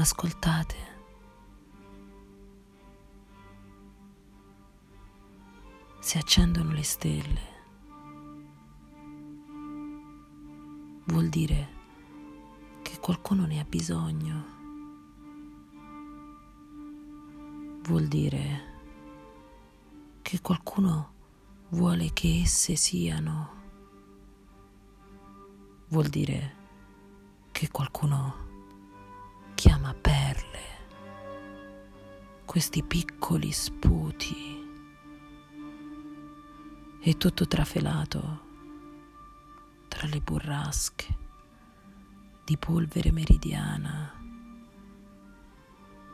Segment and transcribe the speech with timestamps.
[0.00, 0.76] Ascoltate.
[5.98, 7.40] Si accendono le stelle.
[11.06, 11.68] Vuol dire
[12.82, 14.44] che qualcuno ne ha bisogno.
[17.82, 18.76] Vuol dire
[20.22, 21.12] che qualcuno
[21.70, 23.50] vuole che esse siano.
[25.88, 26.54] Vuol dire
[27.50, 28.47] che qualcuno
[32.48, 34.66] questi piccoli sputi,
[36.98, 38.46] e tutto trafelato
[39.86, 41.16] tra le burrasche
[42.46, 44.14] di polvere meridiana,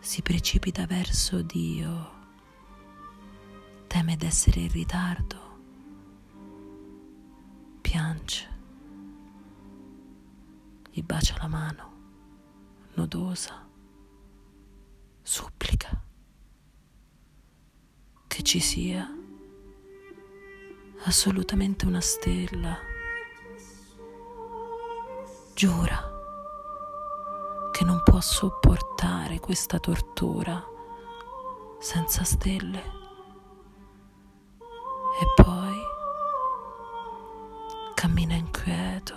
[0.00, 2.10] si precipita verso Dio,
[3.86, 5.58] teme d'essere in ritardo,
[7.80, 8.48] piange,
[10.90, 11.92] gli bacia la mano
[12.94, 13.65] nodosa,
[18.36, 19.10] che ci sia
[21.06, 22.76] assolutamente una stella.
[25.54, 26.12] Giura
[27.72, 30.62] che non può sopportare questa tortura
[31.78, 32.82] senza stelle.
[34.58, 35.78] E poi
[37.94, 39.16] cammina inquieto,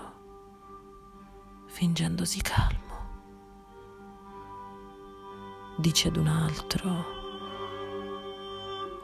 [1.67, 2.87] fingendosi calmo
[5.77, 7.18] dice ad un altro,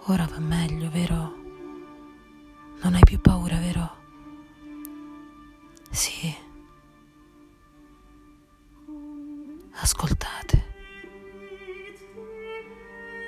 [0.08, 1.36] ora va meglio, vero?
[2.82, 3.96] Non hai più paura, vero?
[5.90, 6.34] Sì.
[9.72, 10.74] Ascoltate.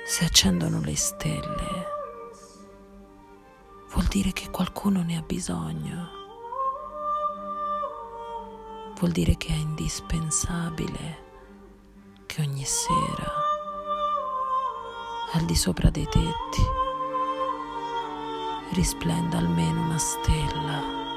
[0.04, 1.86] Se accendono le stelle,
[3.92, 6.16] vuol dire che qualcuno ne ha bisogno.
[8.98, 11.26] Vuol dire che è indispensabile
[12.26, 13.27] che ogni sera,
[15.32, 16.62] al di sopra dei tetti,
[18.72, 21.07] risplenda almeno una stella.